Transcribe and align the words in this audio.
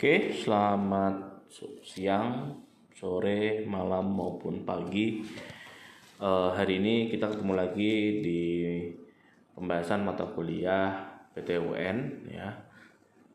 Oke, 0.00 0.32
selamat 0.32 1.44
siang, 1.84 2.56
sore, 2.96 3.68
malam 3.68 4.16
maupun 4.16 4.64
pagi. 4.64 5.20
Uh, 6.16 6.56
hari 6.56 6.80
ini 6.80 7.12
kita 7.12 7.28
ketemu 7.28 7.52
lagi 7.52 8.24
di 8.24 8.40
pembahasan 9.52 10.00
mata 10.00 10.24
kuliah 10.24 11.04
PTUN 11.36 11.96
ya. 12.32 12.48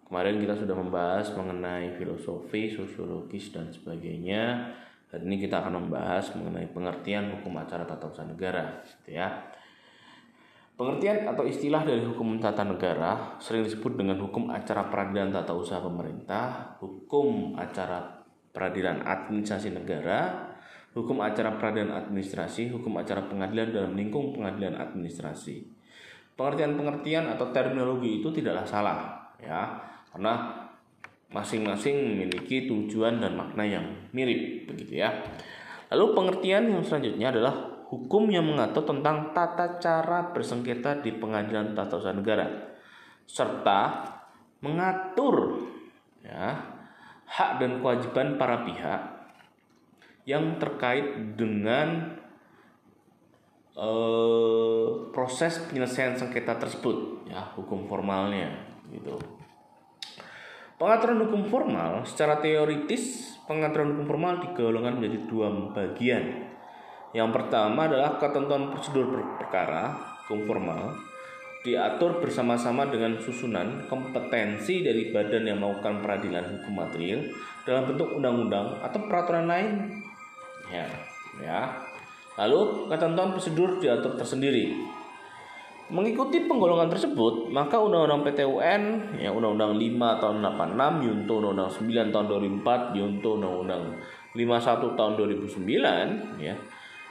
Kemarin 0.10 0.42
kita 0.42 0.58
sudah 0.58 0.74
membahas 0.74 1.30
mengenai 1.38 2.01
filosofi, 2.01 2.74
sosiologis 2.74 3.54
dan 3.54 3.70
sebagainya. 3.70 4.74
Hari 5.13 5.22
ini 5.22 5.46
kita 5.46 5.62
akan 5.62 5.86
membahas 5.86 6.34
mengenai 6.34 6.66
pengertian 6.74 7.29
hukum 7.29 7.62
acara 7.62 7.86
tata 7.86 8.10
usaha 8.10 8.26
negara, 8.26 8.82
gitu 8.82 9.13
ya. 9.13 9.54
Pengertian 10.76 11.23
atau 11.23 11.47
istilah 11.47 11.87
dari 11.87 12.03
hukum 12.03 12.35
tata 12.35 12.67
negara 12.67 13.39
sering 13.39 13.63
disebut 13.63 13.96
dengan 13.96 14.19
hukum 14.19 14.51
acara 14.51 14.92
peradilan 14.92 15.31
tata 15.31 15.55
usaha 15.55 15.79
pemerintah, 15.79 16.75
hukum 16.84 17.55
acara 17.55 18.27
peradilan 18.52 19.07
administrasi 19.07 19.71
negara, 19.71 20.52
hukum 20.91 21.23
acara 21.23 21.55
peradilan 21.55 21.95
administrasi, 21.95 22.75
hukum 22.75 22.91
acara 22.99 23.23
pengadilan 23.23 23.71
dalam 23.71 23.95
lingkung 23.95 24.35
pengadilan 24.35 24.75
administrasi. 24.75 25.63
Pengertian-pengertian 26.35 27.31
atau 27.31 27.55
terminologi 27.55 28.19
itu 28.19 28.27
tidaklah 28.35 28.67
salah, 28.67 28.99
ya, 29.39 29.80
karena 30.11 30.59
masing-masing 31.31 32.16
memiliki 32.16 32.67
tujuan 32.67 33.23
dan 33.23 33.39
makna 33.39 33.63
yang 33.63 33.88
mirip, 34.11 34.67
begitu 34.67 34.99
ya. 35.03 35.23
Lalu 35.91 36.05
pengertian 36.11 36.67
yang 36.67 36.83
selanjutnya 36.83 37.31
adalah 37.31 37.74
hukum 37.89 38.30
yang 38.34 38.45
mengatur 38.45 38.84
tentang 38.85 39.30
tata 39.31 39.77
cara 39.77 40.34
bersengketa 40.34 40.99
di 41.05 41.13
pengadilan 41.13 41.77
tata 41.77 42.02
usaha 42.02 42.16
negara 42.16 42.45
serta 43.25 44.05
mengatur 44.61 45.66
ya 46.25 46.58
hak 47.25 47.61
dan 47.61 47.81
kewajiban 47.81 48.38
para 48.38 48.66
pihak 48.66 49.02
yang 50.25 50.58
terkait 50.58 51.38
dengan 51.38 52.17
eh, 53.78 54.88
proses 55.13 55.61
penyelesaian 55.69 56.17
sengketa 56.17 56.58
tersebut 56.58 57.30
ya 57.30 57.53
hukum 57.53 57.86
formalnya 57.86 58.50
gitu. 58.89 59.17
Pengaturan 60.75 61.23
hukum 61.23 61.47
formal 61.47 62.03
secara 62.03 62.41
teoritis 62.44 63.38
pengaturan 63.45 63.95
hukum 63.95 64.06
formal 64.09 64.33
digolongkan 64.44 65.00
menjadi 65.00 65.17
dua 65.30 65.47
bagian 65.72 66.44
yang 67.11 67.30
pertama 67.30 67.86
adalah 67.86 68.17
ketentuan 68.17 68.73
prosedur 68.73 69.22
perkara 69.38 69.94
hukum 70.25 70.48
formal 70.50 70.95
diatur 71.66 72.22
bersama-sama 72.22 72.86
dengan 72.94 73.17
susunan 73.17 73.89
kompetensi 73.89 74.86
dari 74.86 75.09
badan 75.09 75.50
yang 75.50 75.58
melakukan 75.58 75.97
peradilan 76.06 76.45
hukum 76.45 76.78
material 76.78 77.25
dalam 77.66 77.89
bentuk 77.89 78.14
undang-undang 78.14 78.78
atau 78.86 79.00
peraturan 79.09 79.50
lain. 79.50 79.97
Ya, 80.70 80.86
ya. 81.42 81.62
Lalu 82.38 82.86
ketentuan 82.94 83.34
prosedur 83.34 83.81
diatur 83.81 84.14
tersendiri. 84.14 84.78
Mengikuti 85.86 86.50
penggolongan 86.50 86.90
tersebut, 86.90 87.53
maka 87.53 87.78
Undang-Undang 87.78 88.25
PTUN, 88.25 88.81
ya 89.22 89.30
Undang-Undang 89.30 89.78
5 89.78 90.22
tahun 90.22 90.38
86, 90.42 91.06
Yunto 91.06 91.34
Undang-Undang 91.38 91.69
9 91.69 92.09
tahun 92.09 92.25
2004, 92.66 92.97
Yunto 92.97 93.30
Undang-Undang 93.38 93.84
51 94.34 94.97
tahun 94.97 95.14
2009, 95.14 96.42
ya 96.42 96.58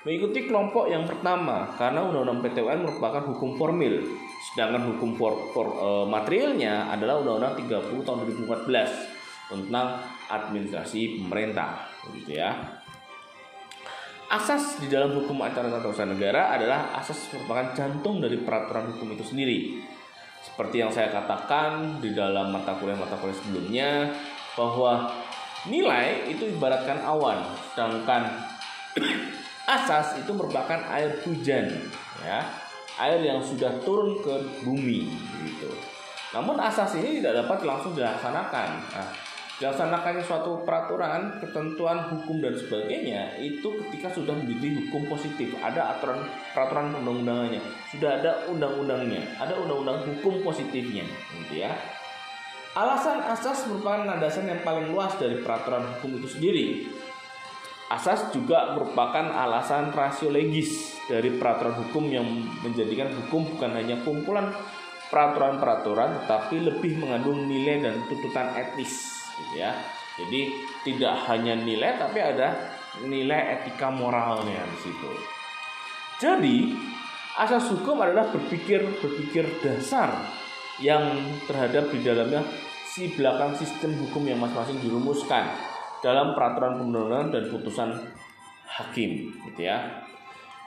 mengikuti 0.04 0.44
kelompok 0.44 0.92
yang 0.92 1.08
pertama 1.08 1.64
karena 1.80 2.04
Undang-Undang 2.04 2.44
PTUN 2.44 2.78
merupakan 2.84 3.24
hukum 3.24 3.56
formil. 3.56 4.04
Sedangkan 4.52 4.92
hukum 4.92 5.16
for, 5.16 5.32
for 5.56 5.66
uh, 5.80 6.04
materialnya 6.04 6.92
adalah 6.92 7.24
Undang-Undang 7.24 7.64
30 7.64 8.04
tahun 8.04 8.16
2014 8.44 9.48
tentang 9.48 9.86
administrasi 10.28 11.24
pemerintah 11.24 11.88
begitu 12.04 12.36
ya. 12.36 12.52
Asas 14.28 14.80
di 14.80 14.88
dalam 14.92 15.16
hukum 15.16 15.40
acara 15.40 15.68
tata 15.68 15.88
usaha 15.88 16.08
negara 16.08 16.52
adalah 16.52 16.96
asas 16.96 17.28
merupakan 17.32 17.76
jantung 17.76 18.20
dari 18.20 18.40
peraturan 18.40 18.92
hukum 18.92 19.16
itu 19.16 19.24
sendiri. 19.24 19.58
Seperti 20.44 20.84
yang 20.84 20.92
saya 20.92 21.08
katakan 21.08 22.00
di 22.04 22.12
dalam 22.12 22.52
mata 22.52 22.76
kuliah-mata 22.76 23.16
kuliah 23.16 23.36
sebelumnya 23.40 23.88
bahwa 24.52 25.08
nilai 25.64 26.28
itu 26.28 26.44
ibaratkan 26.52 27.00
awan 27.00 27.40
sedangkan 27.72 28.28
asas 29.64 30.20
itu 30.20 30.30
merupakan 30.36 30.80
air 30.92 31.20
hujan 31.24 31.72
ya. 32.20 32.40
Air 32.94 33.26
yang 33.26 33.42
sudah 33.42 33.82
turun 33.82 34.22
ke 34.22 34.34
bumi 34.62 35.10
gitu. 35.42 35.66
Namun 36.30 36.54
asas 36.62 36.94
ini 36.94 37.18
tidak 37.18 37.42
dapat 37.42 37.66
langsung 37.66 37.90
dilaksanakan. 37.90 38.68
Nah, 38.94 39.08
dilaksanakannya 39.58 40.22
suatu 40.22 40.62
peraturan 40.62 41.42
ketentuan 41.42 42.06
hukum 42.10 42.38
dan 42.38 42.54
sebagainya 42.54 43.38
itu 43.42 43.66
ketika 43.82 44.14
sudah 44.14 44.30
menjadi 44.34 44.78
hukum 44.78 45.10
positif. 45.10 45.58
Ada 45.58 45.98
aturan 45.98 46.22
peraturan 46.54 46.94
undang-undangannya 47.02 47.62
sudah 47.90 48.10
ada 48.22 48.46
undang-undangnya. 48.46 49.22
Ada 49.42 49.58
undang-undang 49.58 49.98
hukum 50.06 50.46
positifnya 50.46 51.02
gitu 51.42 51.66
ya. 51.66 51.74
Alasan 52.74 53.22
asas 53.26 53.70
merupakan 53.70 54.02
landasan 54.02 54.50
yang 54.50 54.62
paling 54.66 54.90
luas 54.90 55.14
dari 55.18 55.38
peraturan 55.38 55.86
hukum 55.98 56.18
itu 56.18 56.28
sendiri 56.38 56.66
Asas 57.94 58.34
juga 58.34 58.74
merupakan 58.74 59.30
alasan 59.30 59.94
rasio 59.94 60.26
legis 60.26 60.98
dari 61.06 61.30
peraturan 61.38 61.78
hukum 61.78 62.10
yang 62.10 62.26
menjadikan 62.66 63.14
hukum 63.14 63.46
bukan 63.54 63.70
hanya 63.70 64.02
kumpulan 64.02 64.50
peraturan-peraturan 65.14 66.26
tetapi 66.26 66.58
lebih 66.74 66.98
mengandung 66.98 67.46
nilai 67.46 67.86
dan 67.86 68.02
tuntutan 68.10 68.50
etis 68.58 69.14
gitu 69.38 69.62
ya. 69.62 69.78
Jadi 70.18 70.66
tidak 70.82 71.14
hanya 71.30 71.54
nilai 71.54 71.94
tapi 71.94 72.18
ada 72.18 72.74
nilai 73.06 73.62
etika 73.62 73.94
moralnya 73.94 74.66
di 74.74 74.78
situ. 74.82 75.10
Jadi 76.18 76.74
asas 77.38 77.70
hukum 77.70 78.02
adalah 78.02 78.26
berpikir 78.26 78.82
berpikir 78.98 79.62
dasar 79.62 80.18
yang 80.82 81.30
terhadap 81.46 81.94
di 81.94 82.02
dalamnya 82.02 82.42
si 82.90 83.14
belakang 83.14 83.54
sistem 83.54 83.94
hukum 84.02 84.26
yang 84.26 84.42
masing-masing 84.42 84.82
dirumuskan 84.82 85.73
dalam 86.04 86.36
peraturan 86.36 86.76
perundang-undangan 86.76 87.32
dan 87.32 87.44
putusan 87.48 87.88
hakim 88.68 89.32
gitu 89.48 89.64
ya. 89.64 90.04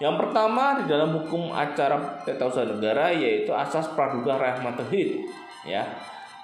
Yang 0.01 0.25
pertama 0.25 0.81
di 0.81 0.89
dalam 0.89 1.13
hukum 1.13 1.53
acara 1.53 2.21
tata 2.25 2.49
usaha 2.49 2.65
negara 2.65 3.13
yaitu 3.13 3.53
asas 3.53 3.93
praduga 3.93 4.41
rahmatahid 4.41 5.29
ya. 5.61 5.85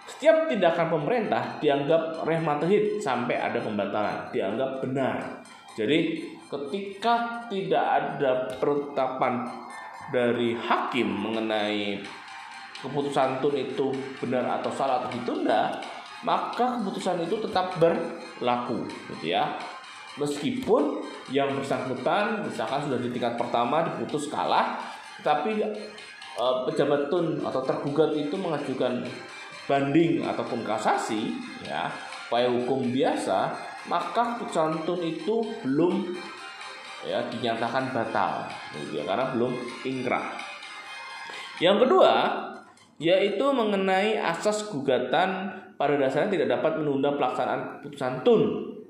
Setiap 0.06 0.46
tindakan 0.46 0.94
pemerintah 0.94 1.58
dianggap 1.58 2.22
rahmatahid 2.28 3.02
sampai 3.02 3.40
ada 3.40 3.58
pembatalan, 3.58 4.30
dianggap 4.30 4.84
benar. 4.84 5.42
Jadi 5.74 6.22
ketika 6.52 7.48
tidak 7.50 7.86
ada 7.88 8.46
penetapan 8.62 9.48
dari 10.14 10.54
hakim 10.54 11.08
mengenai 11.08 11.98
keputusan 12.84 13.40
tun 13.40 13.56
itu 13.56 13.96
benar 14.20 14.60
atau 14.60 14.70
salah 14.70 15.02
atau 15.02 15.10
ditunda, 15.16 15.72
maka 16.24 16.80
keputusan 16.80 17.24
itu 17.24 17.40
tetap 17.44 17.76
berlaku 17.80 18.88
gitu 18.88 19.36
ya. 19.36 19.60
Meskipun 20.14 21.02
yang 21.34 21.58
bersangkutan 21.58 22.46
misalkan 22.46 22.86
sudah 22.86 23.00
di 23.02 23.10
tingkat 23.10 23.34
pertama 23.34 23.82
diputus 23.82 24.30
kalah 24.30 24.78
tapi 25.26 25.58
e, 26.38 26.46
pejabat 26.70 27.10
tun 27.10 27.42
atau 27.42 27.62
tergugat 27.66 28.14
itu 28.14 28.38
mengajukan 28.38 29.02
banding 29.66 30.22
ataupun 30.22 30.62
kasasi 30.62 31.34
ya 31.66 31.90
upaya 32.30 32.46
hukum 32.46 32.94
biasa 32.94 33.58
maka 33.90 34.38
keputusan 34.38 34.86
tun 34.86 35.02
itu 35.02 35.42
belum 35.66 36.14
ya 37.04 37.20
dinyatakan 37.34 37.92
batal 37.92 38.48
gitu 38.78 39.02
ya 39.02 39.04
karena 39.04 39.34
belum 39.36 39.52
ingkrah. 39.84 40.30
Yang 41.60 41.88
kedua 41.88 42.12
yaitu 43.04 43.44
mengenai 43.52 44.16
asas 44.16 44.72
gugatan 44.72 45.52
pada 45.76 46.00
dasarnya 46.00 46.40
tidak 46.40 46.56
dapat 46.60 46.80
menunda 46.80 47.12
pelaksanaan 47.20 47.84
putusan 47.84 48.24
tun 48.24 48.42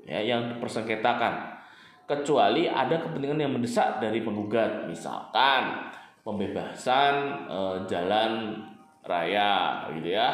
ya, 0.06 0.22
yang 0.22 0.54
dipersengketakan. 0.54 1.58
Kecuali 2.06 2.70
ada 2.70 3.02
kepentingan 3.02 3.42
yang 3.42 3.52
mendesak 3.58 3.98
dari 3.98 4.22
penggugat 4.22 4.86
misalkan 4.86 5.90
pembebasan 6.22 7.14
e, 7.50 7.58
jalan 7.90 8.54
raya 9.02 9.88
gitu 9.98 10.14
ya. 10.14 10.30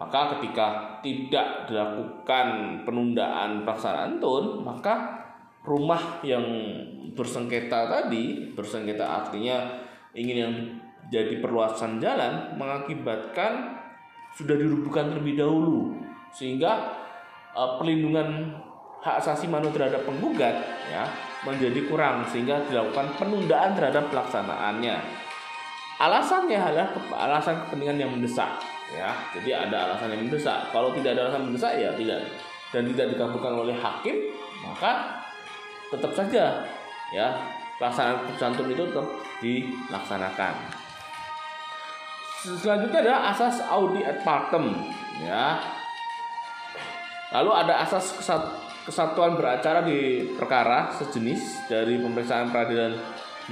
Maka 0.00 0.34
ketika 0.34 0.98
tidak 1.04 1.70
dilakukan 1.70 2.80
penundaan 2.82 3.62
pelaksanaan 3.62 4.18
tun 4.18 4.64
maka 4.64 5.22
rumah 5.62 6.24
yang 6.24 6.42
bersengketa 7.12 7.84
tadi 7.84 8.56
bersengketa 8.56 9.04
artinya 9.04 9.76
ingin 10.16 10.36
yang 10.40 10.54
jadi 11.10 11.42
perluasan 11.42 11.98
jalan 11.98 12.54
mengakibatkan 12.54 13.82
sudah 14.30 14.54
dirubuhkan 14.54 15.10
terlebih 15.10 15.42
dahulu 15.42 15.98
sehingga 16.30 16.94
uh, 17.50 17.76
perlindungan 17.82 18.54
hak 19.02 19.18
asasi 19.18 19.50
manusia 19.50 19.82
terhadap 19.82 20.06
penggugat 20.06 20.54
ya 20.86 21.04
menjadi 21.42 21.82
kurang 21.90 22.22
sehingga 22.30 22.62
dilakukan 22.70 23.16
penundaan 23.18 23.74
terhadap 23.74 24.06
pelaksanaannya. 24.12 24.96
Alasannya 26.00 26.56
adalah 26.56 26.88
alasan 27.28 27.66
kepentingan 27.66 27.98
yang 28.00 28.10
mendesak 28.14 28.48
ya. 28.88 29.12
Jadi 29.36 29.52
ada 29.52 29.90
alasan 29.90 30.14
yang 30.14 30.24
mendesak. 30.24 30.72
Kalau 30.72 30.94
tidak 30.96 31.16
ada 31.18 31.28
alasan 31.28 31.50
mendesak 31.50 31.76
ya 31.76 31.92
tidak 31.98 32.24
dan 32.70 32.86
tidak 32.94 33.06
dikabulkan 33.14 33.52
oleh 33.66 33.74
hakim 33.74 34.16
maka 34.62 35.22
tetap 35.90 36.12
saja 36.14 36.62
ya 37.10 37.28
pelaksanaan 37.82 38.22
putusan 38.30 38.70
itu 38.70 38.84
tetap 38.86 39.06
dilaksanakan 39.42 40.54
selanjutnya 42.40 43.04
adalah 43.04 43.36
asas 43.36 43.60
audi 43.68 44.00
et 44.00 44.24
partem 44.24 44.72
ya. 45.20 45.60
Lalu 47.30 47.50
ada 47.54 47.84
asas 47.84 48.16
kesatuan 48.82 49.38
beracara 49.38 49.84
di 49.86 50.24
perkara 50.34 50.90
sejenis 50.96 51.70
dari 51.70 52.00
pemeriksaan 52.00 52.50
peradilan 52.50 52.96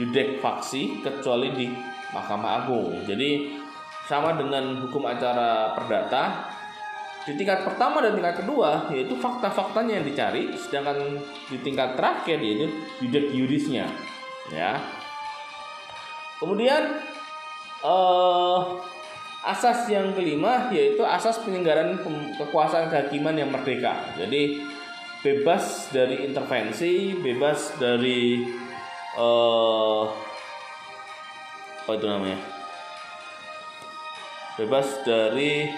yudek 0.01 0.43
faksi 0.43 1.05
kecuali 1.05 1.53
di 1.55 1.67
Mahkamah 2.11 2.65
Agung. 2.65 2.91
Jadi 3.05 3.61
sama 4.09 4.35
dengan 4.35 4.89
hukum 4.89 5.05
acara 5.05 5.77
perdata 5.77 6.49
di 7.29 7.37
tingkat 7.37 7.61
pertama 7.61 8.01
dan 8.01 8.17
tingkat 8.17 8.41
kedua 8.41 8.89
yaitu 8.89 9.13
fakta-faktanya 9.21 10.01
yang 10.01 10.07
dicari 10.09 10.49
sedangkan 10.57 11.21
di 11.53 11.61
tingkat 11.61 11.93
terakhir 11.93 12.41
yaitu 12.41 12.73
yudek 13.05 13.27
yurisnya 13.37 13.85
ya. 14.49 14.81
Kemudian 16.41 17.05
uh, 17.83 18.79
asas 19.47 19.87
yang 19.89 20.13
kelima 20.13 20.69
yaitu 20.75 21.01
asas 21.07 21.39
penyelenggaraan 21.43 21.99
kekuasaan 22.37 22.91
kehakiman 22.91 23.39
yang 23.39 23.51
merdeka. 23.51 23.95
Jadi 24.19 24.63
bebas 25.23 25.91
dari 25.91 26.27
intervensi 26.27 27.15
bebas 27.19 27.79
dari 27.79 28.45
uh, 29.19 30.05
apa 31.85 31.91
itu 31.95 32.07
namanya? 32.07 32.39
Bebas 34.59 35.07
dari 35.07 35.71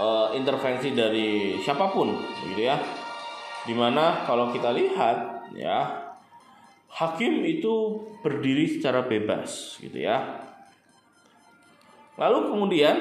uh, 0.00 0.32
intervensi 0.32 0.96
dari 0.96 1.60
siapa 1.60 1.92
pun 1.92 2.16
gitu 2.50 2.62
ya. 2.64 2.80
Di 3.68 3.76
mana 3.76 4.24
kalau 4.24 4.48
kita 4.48 4.72
lihat 4.72 5.52
ya 5.52 6.08
hakim 6.90 7.46
itu 7.46 8.02
berdiri 8.24 8.66
secara 8.66 9.06
bebas 9.06 9.78
gitu 9.78 9.94
ya 9.94 10.49
lalu 12.20 12.52
kemudian 12.52 12.96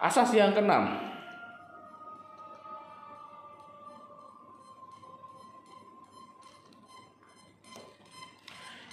asas 0.00 0.32
yang 0.32 0.56
keenam 0.56 1.04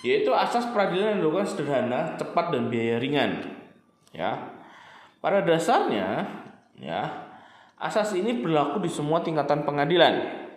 yaitu 0.02 0.34
asas 0.34 0.66
peradilan 0.74 1.18
yang 1.18 1.20
dilakukan 1.22 1.50
sederhana, 1.50 2.18
cepat 2.18 2.50
dan 2.50 2.74
biaya 2.74 2.98
ringan. 2.98 3.32
Ya. 4.12 4.50
Pada 5.22 5.46
dasarnya, 5.46 6.26
ya, 6.82 7.30
asas 7.78 8.18
ini 8.18 8.42
berlaku 8.42 8.82
di 8.82 8.90
semua 8.90 9.22
tingkatan 9.22 9.62
pengadilan. 9.62 10.50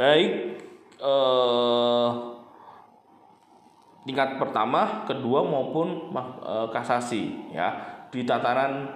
Baik 0.00 0.56
eh, 0.96 2.10
tingkat 4.08 4.40
pertama, 4.40 5.04
kedua 5.04 5.44
maupun 5.44 6.08
eh, 6.40 6.68
kasasi 6.72 7.52
ya. 7.52 7.68
Di 8.08 8.24
tataran 8.24 8.88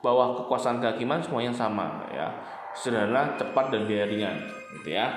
bahwa 0.00 0.32
kekuasaan 0.40 0.80
kehakiman 0.80 1.20
semuanya 1.20 1.52
sama 1.52 2.08
ya. 2.08 2.32
Sederhana 2.72 3.36
cepat 3.36 3.68
dan 3.68 3.84
biaya 3.84 4.08
ringan 4.08 4.36
gitu 4.80 4.96
ya. 4.96 5.12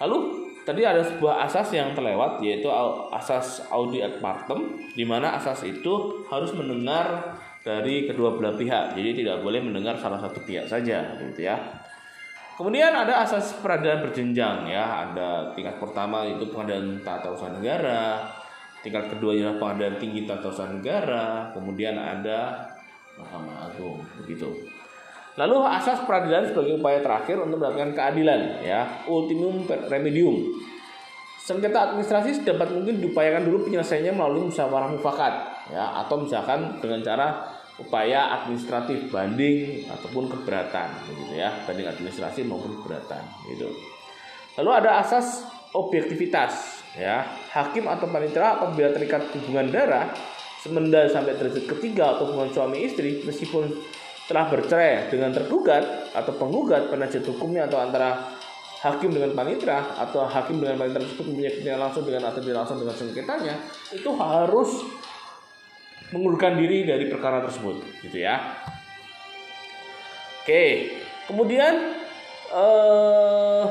Lalu 0.00 0.48
tadi 0.64 0.80
ada 0.80 1.04
sebuah 1.04 1.44
asas 1.44 1.68
yang 1.76 1.92
terlewat 1.92 2.40
yaitu 2.40 2.72
asas 3.12 3.68
audi 3.68 4.00
ad 4.00 4.16
partem 4.20 4.80
di 4.96 5.04
mana 5.04 5.36
asas 5.36 5.64
itu 5.68 6.24
harus 6.32 6.56
mendengar 6.56 7.36
dari 7.60 8.08
kedua 8.08 8.32
belah 8.32 8.56
pihak. 8.56 8.96
Jadi 8.96 9.24
tidak 9.24 9.44
boleh 9.44 9.60
mendengar 9.60 10.00
salah 10.00 10.16
satu 10.16 10.40
pihak 10.40 10.64
saja 10.64 11.04
gitu 11.20 11.44
ya 11.44 11.56
Kemudian 12.58 12.90
ada 12.90 13.22
asas 13.22 13.54
peradilan 13.62 14.02
berjenjang 14.02 14.66
ya, 14.66 15.06
ada 15.06 15.54
tingkat 15.54 15.78
pertama 15.78 16.26
itu 16.26 16.50
pengadilan 16.50 16.98
tata 17.06 17.30
usaha 17.30 17.54
negara, 17.54 18.18
tingkat 18.82 19.14
kedua 19.14 19.30
adalah 19.30 19.62
pengadilan 19.62 19.94
tinggi 20.02 20.26
tata 20.26 20.50
usaha 20.50 20.66
negara, 20.66 21.54
kemudian 21.54 21.94
ada 21.94 22.66
Mahkamah 23.14 23.70
Agung 23.70 24.02
begitu. 24.18 24.50
Lalu 25.38 25.54
asas 25.70 26.02
peradilan 26.02 26.50
sebagai 26.50 26.82
upaya 26.82 26.98
terakhir 26.98 27.38
untuk 27.38 27.62
mendapatkan 27.62 27.94
keadilan 27.94 28.40
ya, 28.66 29.06
ultimum 29.06 29.62
remedium. 29.86 30.50
Sengketa 31.38 31.94
administrasi 31.94 32.42
dapat 32.42 32.74
mungkin 32.74 32.98
diupayakan 32.98 33.46
dulu 33.46 33.70
penyelesaiannya 33.70 34.18
melalui 34.18 34.50
musyawarah 34.50 34.90
mufakat 34.98 35.32
ya 35.70 36.04
atau 36.04 36.26
misalkan 36.26 36.82
dengan 36.82 37.06
cara 37.06 37.54
upaya 37.78 38.42
administratif 38.42 39.06
banding 39.08 39.86
ataupun 39.86 40.26
keberatan 40.26 40.88
begitu 41.06 41.38
ya, 41.38 41.62
banding 41.62 41.86
administrasi 41.86 42.42
maupun 42.42 42.82
keberatan 42.82 43.22
gitu. 43.54 43.70
Lalu 44.58 44.70
ada 44.82 44.98
asas 44.98 45.46
objektivitas 45.70 46.82
ya, 46.98 47.22
hakim 47.54 47.86
atau 47.86 48.10
panitera 48.10 48.58
apabila 48.58 48.90
terikat 48.90 49.30
hubungan 49.38 49.70
darah 49.70 50.10
semenda 50.58 51.06
sampai 51.06 51.38
derajat 51.38 51.70
ketiga 51.70 52.18
atau 52.18 52.34
hubungan 52.34 52.50
suami 52.50 52.82
istri 52.82 53.22
meskipun 53.22 53.70
telah 54.26 54.50
bercerai 54.50 55.08
dengan 55.08 55.30
tergugat 55.32 56.12
atau 56.12 56.34
penggugat 56.36 56.90
penasihat 56.90 57.24
hukumnya 57.30 57.70
atau 57.70 57.80
antara 57.80 58.36
hakim 58.82 59.10
dengan 59.10 59.34
panitra 59.34 59.96
atau 59.98 60.26
hakim 60.26 60.60
dengan 60.62 60.78
panitra 60.78 61.02
tersebut 61.02 61.24
kepentingan 61.34 61.80
langsung 61.80 62.04
dengan 62.06 62.30
atau 62.30 62.42
langsung 62.44 62.78
dengan 62.78 62.94
sengketanya 62.94 63.54
itu 63.90 64.10
harus 64.14 64.70
mengundurkan 66.14 66.56
diri 66.56 66.88
dari 66.88 67.08
perkara 67.08 67.44
tersebut 67.44 67.84
gitu 68.04 68.18
ya 68.20 68.40
oke 70.44 70.64
kemudian 71.28 71.74
eh, 72.52 73.64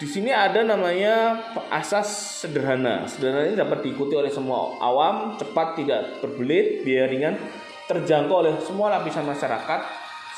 Di 0.00 0.08
sini 0.08 0.32
ada 0.32 0.64
namanya 0.64 1.36
asas 1.68 2.40
sederhana. 2.40 3.04
Sederhana 3.04 3.52
ini 3.52 3.52
dapat 3.52 3.84
diikuti 3.84 4.16
oleh 4.16 4.32
semua 4.32 4.80
awam, 4.80 5.36
cepat, 5.36 5.76
tidak 5.76 6.24
berbelit, 6.24 6.80
biaya 6.80 7.04
ringan, 7.04 7.36
terjangkau 7.84 8.40
oleh 8.40 8.56
semua 8.64 8.96
lapisan 8.96 9.28
masyarakat, 9.28 9.80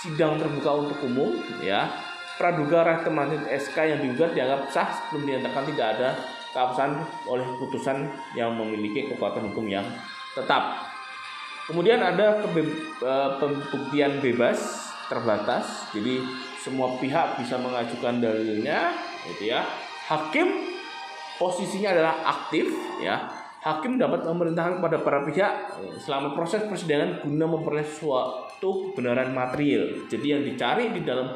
sidang 0.02 0.42
terbuka 0.42 0.82
untuk 0.82 0.98
umum, 1.06 1.38
ya. 1.62 1.94
Praduga 2.42 2.82
rehtem 2.82 3.14
SK 3.54 3.76
yang 3.86 4.02
digugat 4.02 4.34
dianggap 4.34 4.66
sah 4.74 4.88
sebelum 4.98 5.30
dinyatakan 5.30 5.62
tidak 5.70 5.86
ada 5.94 6.08
keabsahan 6.52 7.00
oleh 7.26 7.44
putusan 7.58 8.06
yang 8.36 8.54
memiliki 8.54 9.08
kekuatan 9.10 9.50
hukum 9.50 9.66
yang 9.66 9.84
tetap. 10.36 10.92
Kemudian 11.66 11.98
ada 12.04 12.44
eh, 12.44 13.30
pembuktian 13.40 14.20
bebas 14.20 14.88
terbatas, 15.08 15.92
jadi 15.92 16.24
semua 16.60 16.96
pihak 16.96 17.42
bisa 17.42 17.58
mengajukan 17.58 18.22
dalilnya 18.22 18.94
gitu 19.28 19.52
ya. 19.52 19.64
Hakim 20.08 20.72
posisinya 21.40 21.96
adalah 21.96 22.14
aktif 22.28 22.70
ya. 23.00 23.40
Hakim 23.62 23.94
dapat 23.94 24.26
memerintahkan 24.26 24.82
kepada 24.82 24.98
para 25.06 25.18
pihak 25.22 25.52
eh, 25.80 25.94
selama 26.02 26.34
proses 26.34 26.66
persidangan 26.66 27.22
guna 27.22 27.46
memperoleh 27.46 27.86
suatu 27.86 28.90
kebenaran 28.90 29.30
material. 29.30 30.06
Jadi 30.10 30.26
yang 30.26 30.42
dicari 30.42 30.90
di 30.90 31.06
dalam 31.06 31.30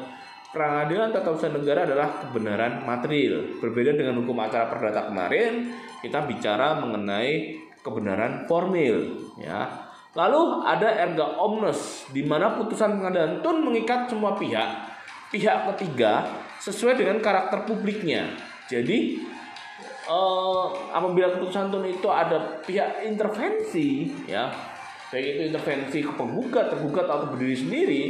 pengadilan 0.57 1.13
tata 1.13 1.29
usaha 1.29 1.53
negara 1.53 1.85
adalah 1.85 2.25
kebenaran 2.25 2.81
material. 2.81 3.61
Berbeda 3.61 3.93
dengan 3.93 4.17
hukum 4.25 4.33
acara 4.41 4.65
perdata 4.65 5.05
kemarin, 5.05 5.69
kita 6.01 6.25
bicara 6.25 6.81
mengenai 6.81 7.61
kebenaran 7.85 8.49
formil 8.49 9.29
ya. 9.37 9.69
Lalu 10.17 10.65
ada 10.65 10.89
erga 10.97 11.37
omnes 11.37 12.09
di 12.09 12.25
mana 12.25 12.57
putusan 12.57 12.97
pengadilan 12.97 13.45
tun 13.45 13.61
mengikat 13.61 14.09
semua 14.09 14.33
pihak. 14.33 14.97
Pihak 15.29 15.69
ketiga 15.75 16.25
sesuai 16.57 16.97
dengan 16.97 17.21
karakter 17.21 17.69
publiknya. 17.69 18.25
Jadi 18.65 19.21
uh, 20.09 20.73
apabila 20.89 21.37
keputusan 21.37 21.69
tun 21.69 21.85
itu 21.85 22.09
ada 22.09 22.57
pihak 22.65 23.05
intervensi, 23.05 24.09
ya 24.25 24.49
baik 25.13 25.37
itu 25.37 25.41
intervensi 25.53 25.99
ke 26.03 26.11
penggugat, 26.17 26.73
tergugat 26.73 27.05
atau 27.07 27.31
berdiri 27.31 27.55
sendiri, 27.55 28.01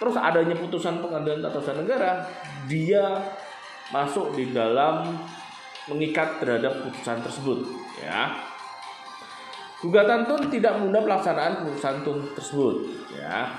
terus 0.00 0.16
adanya 0.18 0.56
putusan 0.58 1.00
pengadilan 1.00 1.44
tata 1.44 1.58
usaha 1.60 1.76
negara, 1.78 2.24
dia 2.66 3.20
masuk 3.92 4.34
di 4.34 4.50
dalam 4.50 5.14
mengikat 5.86 6.40
terhadap 6.40 6.80
putusan 6.82 7.20
tersebut, 7.20 7.58
ya. 8.00 8.34
Gugatan 9.84 10.24
tun 10.24 10.48
tidak 10.48 10.80
menunda 10.80 11.04
pelaksanaan 11.04 11.66
putusan 11.66 12.00
tun 12.00 12.18
tersebut, 12.32 12.76
ya. 13.12 13.52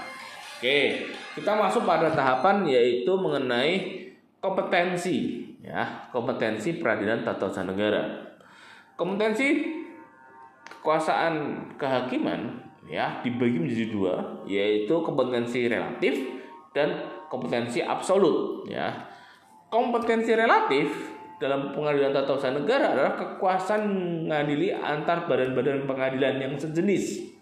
Oke, 0.58 1.06
kita 1.38 1.52
masuk 1.54 1.84
pada 1.84 2.10
tahapan 2.10 2.66
yaitu 2.66 3.12
mengenai 3.14 4.06
kompetensi 4.46 5.46
ya 5.66 6.06
kompetensi 6.14 6.78
peradilan 6.78 7.26
tata 7.26 7.50
usaha 7.50 7.66
negara 7.66 8.22
kompetensi 8.94 9.74
kekuasaan 10.70 11.66
kehakiman 11.82 12.62
ya 12.86 13.22
dibagi 13.26 13.58
menjadi 13.58 13.86
dua 13.90 14.46
yaitu 14.46 14.94
kompetensi 15.02 15.66
relatif 15.66 16.14
dan 16.72 17.02
kompetensi 17.28 17.82
absolut 17.82 18.70
ya 18.70 19.10
kompetensi 19.74 20.32
relatif 20.38 21.16
dalam 21.36 21.76
pengadilan 21.76 22.16
tata 22.16 22.32
usaha 22.40 22.54
negara 22.56 22.96
adalah 22.96 23.14
kekuasaan 23.20 23.84
mengadili 24.28 24.72
antar 24.72 25.28
badan-badan 25.28 25.84
pengadilan 25.84 26.40
yang 26.40 26.54
sejenis. 26.56 27.36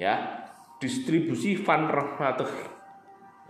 Ya, 0.00 0.48
distribusi 0.80 1.60
fund 1.60 1.92
rahmatih. 1.92 2.48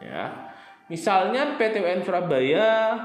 Ya. 0.02 0.50
Misalnya 0.90 1.54
PTUN 1.54 2.02
Surabaya, 2.02 2.98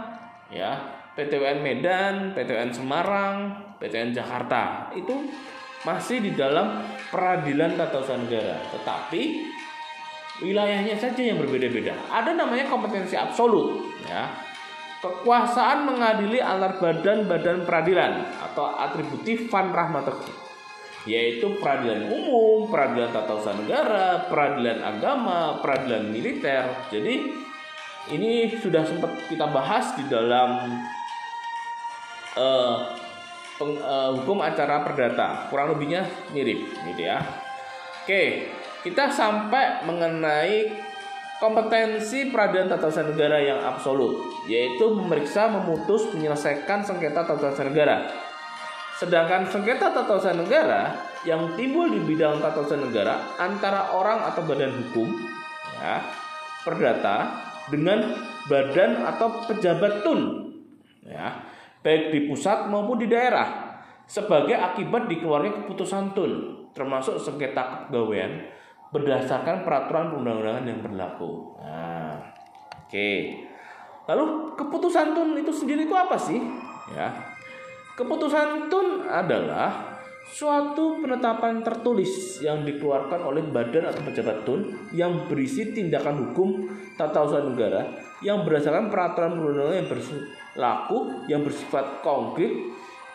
ya, 0.49 0.71
PTUN 1.13 1.61
Medan, 1.61 2.33
PTUN 2.33 2.73
Semarang, 2.73 3.53
PTUN 3.77 4.11
Jakarta. 4.11 4.89
Itu 4.97 5.29
masih 5.85 6.23
di 6.23 6.31
dalam 6.33 6.81
peradilan 7.13 7.77
tata 7.77 8.01
usaha 8.01 8.17
negara, 8.17 8.57
tetapi 8.73 9.21
wilayahnya 10.41 10.97
saja 10.97 11.21
yang 11.21 11.37
berbeda-beda. 11.37 11.93
Ada 12.09 12.33
namanya 12.33 12.65
kompetensi 12.69 13.13
absolut, 13.13 13.93
ya 14.05 14.47
kekuasaan 14.97 15.85
mengadili 15.85 16.41
antar 16.41 16.81
badan-badan 16.81 17.69
peradilan 17.69 18.33
atau 18.49 18.73
atributif 18.81 19.45
fan 19.45 19.69
rahmatuk 19.69 20.25
yaitu 21.07 21.55
peradilan 21.63 22.11
umum, 22.11 22.67
peradilan 22.67 23.15
tata 23.15 23.39
usaha 23.39 23.55
negara, 23.55 24.27
peradilan 24.27 24.83
agama, 24.83 25.55
peradilan 25.63 26.11
militer. 26.11 26.67
Jadi 26.91 27.31
ini 28.11 28.51
sudah 28.59 28.83
sempat 28.83 29.15
kita 29.31 29.47
bahas 29.47 29.95
di 29.95 30.03
dalam 30.11 30.67
uh, 32.35 33.06
peng, 33.57 33.75
uh, 33.81 34.13
hukum 34.21 34.39
acara 34.39 34.85
perdata. 34.85 35.49
Kurang 35.49 35.73
lebihnya 35.73 36.05
mirip 36.31 36.61
gitu 36.87 37.01
ya. 37.01 37.19
Oke, 38.05 38.47
kita 38.87 39.11
sampai 39.11 39.83
mengenai 39.83 40.71
kompetensi 41.37 42.33
peradilan 42.33 42.71
tata 42.71 42.87
usaha 42.89 43.05
negara 43.05 43.37
yang 43.37 43.59
absolut, 43.61 44.25
yaitu 44.49 44.89
memeriksa, 44.95 45.51
memutus, 45.51 46.09
menyelesaikan 46.15 46.81
sengketa 46.81 47.27
tata 47.27 47.51
usaha 47.53 47.67
negara. 47.67 48.09
Sedangkan 48.97 49.45
sengketa 49.51 49.93
tata 49.93 50.17
usaha 50.17 50.33
negara 50.33 50.95
yang 51.27 51.53
timbul 51.59 51.91
di 51.91 52.01
bidang 52.01 52.41
tata 52.41 52.63
usaha 52.63 52.79
negara 52.79 53.37
antara 53.37 53.93
orang 53.93 54.23
atau 54.33 54.41
badan 54.47 54.73
hukum, 54.73 55.11
ya, 55.77 56.01
perdata 56.65 57.43
dengan 57.67 58.15
badan 58.47 59.03
atau 59.03 59.43
pejabat 59.45 60.01
tun, 60.01 60.49
ya, 61.05 61.43
baik 61.81 62.13
di 62.13 62.19
pusat 62.29 62.67
maupun 62.69 63.01
di 63.01 63.07
daerah, 63.09 63.77
sebagai 64.07 64.55
akibat 64.55 65.11
dikeluarnya 65.11 65.63
keputusan 65.63 66.15
tun, 66.15 66.31
termasuk 66.71 67.19
sengketa 67.19 67.89
kepegawaian 67.89 68.47
berdasarkan 68.87 69.67
peraturan 69.67 70.15
perundang-undangan 70.15 70.63
yang 70.63 70.79
berlaku. 70.79 71.59
Nah, 71.59 72.15
oke. 72.87 72.87
Okay. 72.87 73.43
Lalu 74.07 74.55
keputusan 74.55 75.11
tun 75.11 75.35
itu 75.35 75.51
sendiri 75.51 75.83
itu 75.83 75.91
apa 75.91 76.15
sih? 76.15 76.39
Ya. 76.95 77.11
Keputusan 77.99 78.71
tun 78.71 79.03
adalah 79.03 79.96
suatu 80.27 80.99
penetapan 80.99 81.63
tertulis 81.63 82.43
yang 82.43 82.67
dikeluarkan 82.67 83.23
oleh 83.23 83.43
badan 83.47 83.87
atau 83.87 84.03
pejabat 84.03 84.43
tun 84.43 84.75
yang 84.91 85.25
berisi 85.25 85.71
tindakan 85.71 86.29
hukum 86.29 86.67
tata 86.99 87.23
usaha 87.23 87.41
negara 87.41 87.87
yang 88.19 88.43
berdasarkan 88.43 88.89
peraturan 88.91 89.37
perundang-undangan 89.39 89.77
yang 89.77 89.89
berlaku 89.89 90.97
yang 91.31 91.41
bersifat 91.45 92.03
konkret 92.03 92.51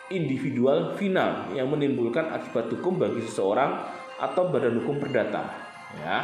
individual 0.09 0.95
final 0.97 1.51
yang 1.53 1.67
menimbulkan 1.69 2.27
akibat 2.31 2.71
hukum 2.71 2.97
bagi 2.99 3.21
seseorang 3.23 3.77
atau 4.19 4.49
badan 4.49 4.79
hukum 4.83 4.99
perdata 5.01 5.43
ya. 5.99 6.17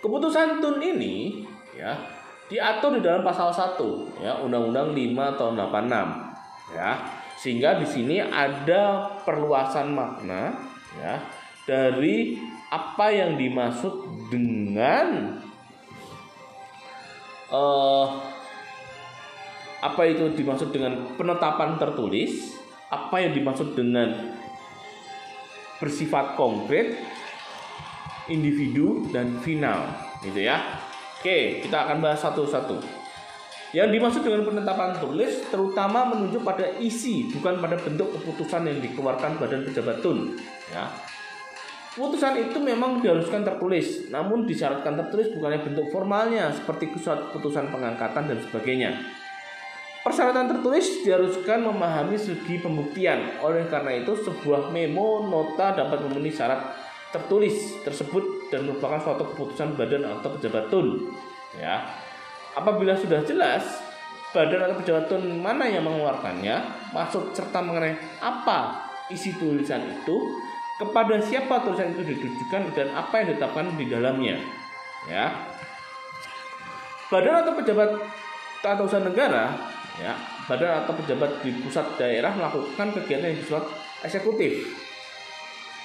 Keputusan 0.00 0.60
tun 0.62 0.78
ini 0.78 1.42
ya 1.74 1.96
diatur 2.46 2.98
di 2.98 3.02
dalam 3.02 3.26
pasal 3.26 3.50
1 3.50 4.22
ya 4.22 4.38
Undang-Undang 4.38 4.94
5 4.94 5.38
tahun 5.38 5.54
86 5.58 6.76
ya. 6.78 6.90
Sehingga 7.36 7.76
di 7.76 7.86
sini 7.86 8.16
ada 8.18 9.12
perluasan 9.22 9.92
makna 9.92 10.56
ya 10.96 11.20
dari 11.68 12.40
apa 12.72 13.12
yang 13.12 13.36
dimaksud 13.36 13.92
dengan 14.32 15.36
uh, 17.52 18.06
apa 19.84 20.02
itu 20.08 20.32
dimaksud 20.32 20.72
dengan 20.72 21.14
penetapan 21.20 21.76
tertulis, 21.76 22.56
apa 22.88 23.20
yang 23.20 23.36
dimaksud 23.36 23.76
dengan 23.76 24.34
bersifat 25.76 26.40
konkret, 26.40 26.96
individu 28.32 29.04
dan 29.12 29.36
final 29.44 29.84
gitu 30.24 30.40
ya. 30.40 30.80
Oke 31.20 31.60
kita 31.60 31.84
akan 31.84 32.00
bahas 32.00 32.22
satu-satu 32.22 33.05
yang 33.74 33.90
dimaksud 33.90 34.22
dengan 34.22 34.46
penetapan 34.46 34.94
tulis 34.98 35.42
terutama 35.50 36.06
menunjuk 36.14 36.42
pada 36.46 36.78
isi 36.78 37.26
bukan 37.34 37.58
pada 37.58 37.74
bentuk 37.78 38.14
keputusan 38.18 38.62
yang 38.68 38.78
dikeluarkan 38.78 39.38
badan 39.38 39.66
pejabat 39.66 39.98
tun 40.02 40.38
ya 40.70 40.86
Keputusan 41.96 42.36
itu 42.36 42.60
memang 42.60 43.00
diharuskan 43.00 43.40
tertulis, 43.40 44.12
namun 44.12 44.44
disyaratkan 44.44 45.00
tertulis 45.00 45.32
bukannya 45.32 45.64
bentuk 45.64 45.88
formalnya 45.88 46.52
seperti 46.52 46.92
suatu 47.00 47.32
keputusan 47.32 47.72
pengangkatan 47.72 48.28
dan 48.28 48.36
sebagainya. 48.36 49.00
Persyaratan 50.04 50.44
tertulis 50.44 50.84
diharuskan 51.08 51.64
memahami 51.64 52.20
segi 52.20 52.60
pembuktian. 52.60 53.40
Oleh 53.40 53.64
karena 53.72 53.96
itu, 53.96 54.12
sebuah 54.12 54.68
memo 54.76 55.24
nota 55.24 55.72
dapat 55.72 56.04
memenuhi 56.04 56.28
syarat 56.28 56.68
tertulis 57.16 57.80
tersebut 57.80 58.52
dan 58.52 58.68
merupakan 58.68 59.00
suatu 59.00 59.32
keputusan 59.32 59.72
badan 59.80 60.04
atau 60.04 60.36
pejabat 60.36 60.68
tun 60.68 61.16
ya 61.56 61.80
apabila 62.56 62.96
sudah 62.96 63.20
jelas 63.22 63.62
badan 64.32 64.68
atau 64.68 64.76
pejabat 64.80 65.04
tun 65.06 65.22
mana 65.38 65.68
yang 65.68 65.84
mengeluarkannya 65.84 66.56
maksud 66.90 67.36
serta 67.36 67.60
mengenai 67.60 67.96
apa 68.20 68.88
isi 69.12 69.36
tulisan 69.36 69.84
itu 69.86 70.16
kepada 70.76 71.16
siapa 71.20 71.62
tulisan 71.64 71.96
itu 71.96 72.04
ditujukan 72.04 72.72
dan 72.76 72.92
apa 72.92 73.22
yang 73.22 73.26
ditetapkan 73.32 73.66
di 73.76 73.84
dalamnya 73.88 74.36
ya. 75.08 75.32
Badan 77.06 77.46
atau 77.46 77.54
pejabat 77.54 77.90
tata 78.60 78.82
usaha 78.82 78.98
negara 78.98 79.54
ya 80.02 80.12
badan 80.50 80.84
atau 80.84 80.92
pejabat 80.98 81.40
di 81.40 81.54
pusat 81.62 81.86
daerah 81.96 82.34
melakukan 82.34 82.92
kegiatan 82.98 83.30
yang 83.30 83.38
disebut 83.40 83.64
eksekutif. 84.04 84.52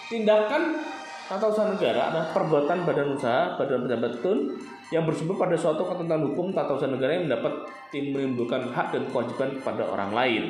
Tindakan 0.10 0.82
tata 1.30 1.46
usaha 1.46 1.72
negara 1.72 2.12
adalah 2.12 2.28
perbuatan 2.36 2.84
badan 2.84 3.08
usaha, 3.16 3.56
badan 3.56 3.88
pejabat 3.88 4.13
tun 4.20 4.60
yang 4.92 5.08
bersumber 5.08 5.40
pada 5.40 5.56
suatu 5.56 5.88
ketentuan 5.88 6.22
hukum 6.28 6.52
tata 6.52 6.76
usaha 6.76 6.92
negara 6.92 7.16
yang 7.16 7.32
mendapat 7.32 7.66
tim 7.90 8.12
menimbulkan 8.12 8.70
hak 8.76 8.92
dan 8.92 9.08
kewajiban 9.08 9.56
kepada 9.58 9.88
orang 9.88 10.12
lain. 10.12 10.44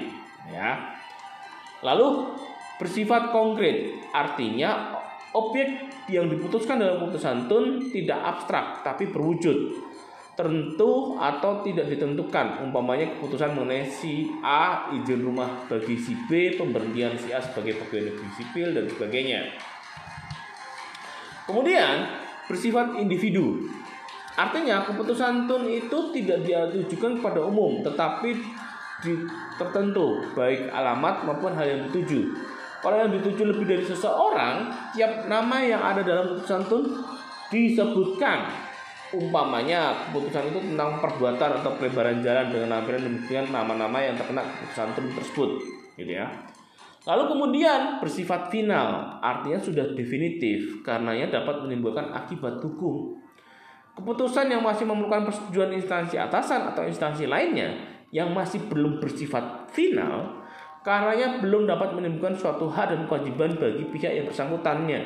Ya. 0.50 0.98
Lalu 1.86 2.34
bersifat 2.82 3.30
konkret, 3.30 4.02
artinya 4.10 4.98
objek 5.38 5.70
yang 6.10 6.28
diputuskan 6.28 6.82
dalam 6.82 7.06
putusan 7.08 7.46
tun 7.46 7.88
tidak 7.94 8.20
abstrak 8.20 8.82
tapi 8.84 9.08
berwujud 9.14 9.90
tertentu 10.32 11.16
atau 11.22 11.62
tidak 11.62 11.92
ditentukan 11.92 12.66
umpamanya 12.66 13.14
keputusan 13.16 13.54
mengenai 13.54 13.86
si 13.86 14.32
A 14.42 14.90
izin 14.96 15.22
rumah 15.22 15.70
bagi 15.70 15.94
si 15.94 16.18
B 16.26 16.58
pemberhentian 16.58 17.14
si 17.16 17.30
A 17.30 17.40
sebagai 17.40 17.78
pegawai 17.78 18.10
negeri 18.10 18.30
sipil 18.40 18.68
dan 18.74 18.86
sebagainya 18.90 19.54
Kemudian 21.52 22.08
bersifat 22.48 22.96
individu. 22.96 23.68
Artinya 24.42 24.82
keputusan 24.82 25.46
tun 25.46 25.70
itu 25.70 25.98
tidak 26.18 26.42
ditujukan 26.42 27.22
kepada 27.22 27.46
umum, 27.46 27.86
tetapi 27.86 28.34
di 29.06 29.14
tertentu, 29.62 30.18
baik 30.34 30.74
alamat 30.74 31.30
maupun 31.30 31.54
hal 31.54 31.66
yang 31.70 31.82
dituju. 31.90 32.34
Kalau 32.82 32.98
yang 32.98 33.14
dituju 33.14 33.54
lebih 33.54 33.70
dari 33.70 33.86
seseorang, 33.86 34.74
tiap 34.98 35.30
nama 35.30 35.62
yang 35.62 35.78
ada 35.78 36.02
dalam 36.02 36.34
keputusan 36.34 36.66
tun 36.66 36.90
disebutkan. 37.54 38.50
Umpamanya 39.14 40.10
keputusan 40.10 40.50
itu 40.50 40.60
tentang 40.74 40.98
perbuatan 40.98 41.62
atau 41.62 41.78
pelebaran 41.78 42.24
jalan 42.26 42.50
dengan 42.50 42.80
nampilan 42.80 43.06
demikian 43.06 43.46
nama-nama 43.54 44.02
yang 44.02 44.18
terkena 44.18 44.42
keputusan 44.42 44.88
tun 44.98 45.06
tersebut, 45.14 45.50
gitu 46.02 46.18
ya. 46.18 46.26
Lalu 47.06 47.24
kemudian 47.38 48.02
bersifat 48.02 48.50
final, 48.50 49.22
artinya 49.22 49.62
sudah 49.62 49.94
definitif, 49.94 50.82
karenanya 50.82 51.42
dapat 51.42 51.66
menimbulkan 51.66 52.10
akibat 52.10 52.58
hukum. 52.66 53.21
Keputusan 54.02 54.50
yang 54.50 54.66
masih 54.66 54.90
memerlukan 54.90 55.30
persetujuan 55.30 55.78
instansi 55.78 56.18
atasan 56.18 56.74
atau 56.74 56.82
instansi 56.82 57.30
lainnya 57.30 57.70
yang 58.10 58.34
masih 58.34 58.66
belum 58.66 58.98
bersifat 58.98 59.70
final, 59.70 60.42
karenanya 60.82 61.38
belum 61.38 61.70
dapat 61.70 61.94
menimbulkan 61.94 62.34
suatu 62.34 62.66
hak 62.66 62.98
dan 62.98 63.02
kewajiban 63.06 63.54
bagi 63.62 63.86
pihak 63.94 64.10
yang 64.10 64.26
bersangkutannya. 64.26 65.06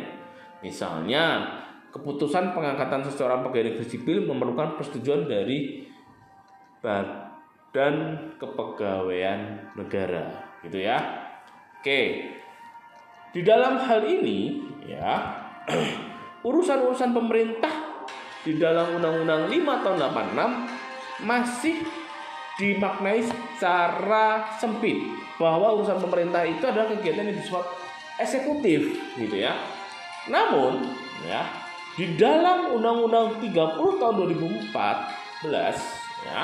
Misalnya, 0.63 1.43
keputusan 1.91 2.55
pengangkatan 2.55 3.03
seseorang 3.03 3.43
pegawai 3.43 3.75
negeri 3.75 3.83
sipil 3.83 4.23
memerlukan 4.31 4.79
persetujuan 4.79 5.27
dari 5.27 5.83
badan 6.79 7.95
kepegawaian 8.39 9.75
negara, 9.75 10.55
gitu 10.63 10.79
ya. 10.79 11.03
Oke. 11.83 12.31
Di 13.35 13.43
dalam 13.43 13.75
hal 13.75 14.07
ini 14.07 14.63
ya 14.87 15.35
urusan-urusan 16.47 17.11
pemerintah 17.11 17.84
di 18.45 18.61
dalam 18.61 19.01
Undang-Undang 19.01 19.49
5 19.49 19.83
tahun 19.83 19.97
86 21.25 21.25
masih 21.25 21.75
dimaknai 22.55 23.25
secara 23.25 24.53
sempit 24.61 25.01
bahwa 25.41 25.75
urusan 25.81 25.99
pemerintah 25.99 26.45
itu 26.47 26.63
adalah 26.63 26.87
kegiatan 26.93 27.27
yang 27.27 27.35
bersifat 27.41 27.65
eksekutif 28.21 28.95
gitu 29.17 29.35
ya. 29.35 29.57
Namun 30.29 30.85
ya 31.25 31.43
di 31.97 32.15
dalam 32.15 32.77
Undang-Undang 32.77 33.41
30 33.41 33.99
tahun 33.99 34.13
2014 34.71 34.71
ya 36.29 36.43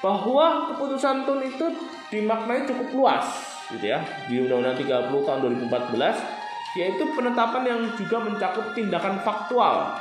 bahwa 0.00 0.72
keputusan 0.72 1.24
TUN 1.24 1.40
itu 1.44 1.66
dimaknai 2.12 2.68
cukup 2.68 2.88
luas 2.96 3.26
gitu 3.72 3.92
ya 3.92 4.00
di 4.26 4.40
Undang-Undang 4.40 4.80
30 4.80 5.26
tahun 5.28 5.38
2014 5.68 6.44
yaitu 6.74 7.06
penetapan 7.14 7.62
yang 7.64 7.80
juga 7.94 8.18
mencakup 8.18 8.74
tindakan 8.74 9.22
faktual 9.22 9.94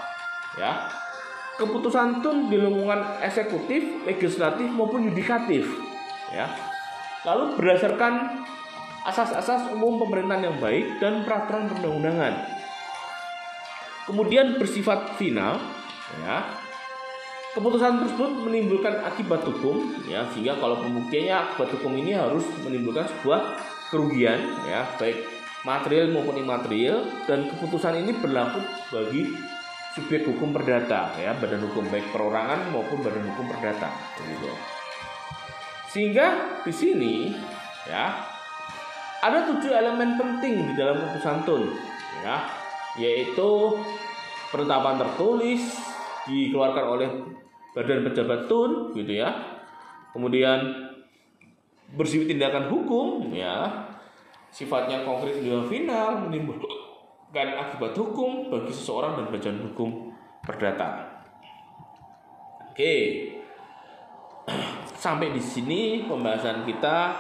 ya. 0.60 0.90
Keputusan 1.54 2.26
TUN 2.26 2.50
di 2.50 2.58
lingkungan 2.58 3.22
eksekutif, 3.22 4.04
legislatif 4.10 4.66
maupun 4.74 5.06
yudikatif. 5.06 5.70
Ya. 6.34 6.50
Lalu 7.30 7.62
berdasarkan 7.62 8.42
asas-asas 9.06 9.70
umum 9.70 10.02
pemerintahan 10.02 10.50
yang 10.50 10.58
baik 10.58 10.98
dan 10.98 11.22
peraturan 11.22 11.70
perundang-undangan. 11.70 12.34
Kemudian 14.10 14.58
bersifat 14.58 15.16
final 15.16 15.62
ya. 16.26 16.44
Keputusan 17.54 18.02
tersebut 18.02 18.50
menimbulkan 18.50 19.06
akibat 19.06 19.46
hukum 19.46 19.94
ya 20.10 20.26
sehingga 20.34 20.58
kalau 20.58 20.82
pembuktiannya 20.82 21.54
akibat 21.54 21.70
hukum 21.78 21.94
ini 22.02 22.18
harus 22.18 22.42
menimbulkan 22.66 23.06
sebuah 23.06 23.62
kerugian 23.94 24.42
ya 24.66 24.90
baik 24.98 25.22
material 25.62 26.10
maupun 26.18 26.42
imaterial 26.42 27.06
dan 27.30 27.46
keputusan 27.46 28.02
ini 28.02 28.18
berlaku 28.18 28.58
bagi 28.90 29.38
subjek 29.94 30.26
hukum 30.26 30.50
perdata 30.50 31.14
ya 31.22 31.38
badan 31.38 31.70
hukum 31.70 31.86
baik 31.94 32.10
perorangan 32.10 32.74
maupun 32.74 33.06
badan 33.06 33.30
hukum 33.30 33.46
perdata 33.46 33.94
gitu. 34.26 34.50
Sehingga 35.94 36.60
di 36.66 36.74
sini 36.74 37.16
ya 37.86 38.18
ada 39.24 39.48
tujuh 39.54 39.72
elemen 39.72 40.18
penting 40.18 40.68
di 40.68 40.74
dalam 40.74 40.98
keputusan 40.98 41.46
TUN 41.46 41.64
ya 42.26 42.38
yaitu 42.98 43.78
penetapan 44.50 44.98
tertulis 45.02 45.62
dikeluarkan 46.26 46.86
oleh 46.86 47.10
badan 47.74 48.06
pejabat 48.06 48.46
tun 48.46 48.94
gitu 48.94 49.14
ya 49.18 49.34
kemudian 50.14 50.90
bersifat 51.94 52.30
tindakan 52.34 52.70
hukum 52.70 53.34
ya 53.34 53.86
sifatnya 54.54 55.02
konkret 55.02 55.42
juga 55.42 55.66
final 55.66 56.30
menimbulkan 56.30 56.83
akibat 57.34 57.98
hukum 57.98 58.54
bagi 58.54 58.70
seseorang 58.70 59.18
dan 59.18 59.26
badan 59.34 59.58
hukum 59.66 60.14
perdata 60.46 61.22
oke 62.70 62.96
sampai 65.04 65.34
di 65.34 65.42
sini 65.42 66.06
pembahasan 66.06 66.62
kita 66.70 67.18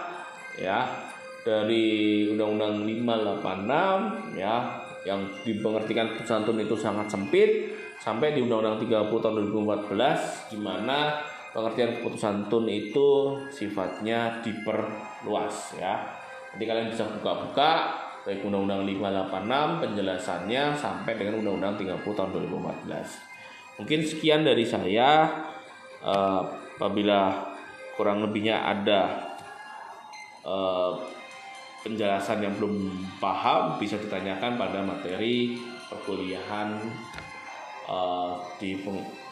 ya 0.62 0.86
dari 1.44 2.30
Undang-Undang 2.32 2.88
586 2.88 4.40
ya 4.40 4.56
yang 5.04 5.28
dipengertikan 5.44 6.16
pesantren 6.16 6.64
itu 6.64 6.80
sangat 6.80 7.12
sempit 7.12 7.76
sampai 8.00 8.32
di 8.32 8.40
Undang-Undang 8.48 8.88
30 8.88 9.24
tahun 9.24 9.36
2014 9.52 10.56
di 10.56 10.58
mana 10.64 11.20
pengertian 11.52 12.00
keputusan 12.00 12.48
TUN 12.48 12.66
itu 12.72 13.38
sifatnya 13.52 14.42
diperluas 14.42 15.78
ya. 15.78 16.02
Nanti 16.52 16.64
kalian 16.66 16.90
bisa 16.90 17.06
buka-buka 17.20 17.72
baik 18.24 18.40
Undang-Undang 18.48 18.88
586 18.88 19.84
penjelasannya 19.84 20.64
sampai 20.80 21.14
dengan 21.20 21.44
Undang-Undang 21.44 21.76
30 22.00 22.18
tahun 22.18 22.30
2014. 22.88 23.80
Mungkin 23.84 24.00
sekian 24.04 24.42
dari 24.48 24.64
saya. 24.64 25.28
Uh, 26.04 26.44
apabila 26.76 27.32
kurang 27.96 28.28
lebihnya 28.28 28.60
ada 28.60 29.32
uh, 30.44 31.00
penjelasan 31.80 32.44
yang 32.44 32.60
belum 32.60 32.92
paham 33.24 33.80
bisa 33.80 33.96
ditanyakan 33.96 34.60
pada 34.60 34.84
materi 34.84 35.56
perkuliahan 35.88 36.76
uh, 37.88 38.36
di 38.60 38.84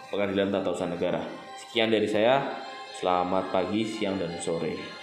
pengadilan 0.08 0.52
tata 0.52 0.72
usaha 0.72 0.88
negara. 0.88 1.20
Sekian 1.60 1.92
dari 1.92 2.08
saya. 2.08 2.40
Selamat 2.92 3.50
pagi, 3.50 3.82
siang, 3.82 4.16
dan 4.16 4.38
sore. 4.38 5.01